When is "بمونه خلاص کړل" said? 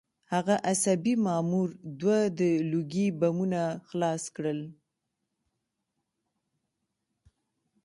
3.19-4.59